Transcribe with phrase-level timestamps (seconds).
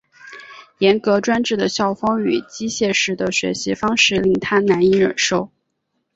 [0.79, 5.51] 严格专制的校风与机械式的学习方式令他难以忍受。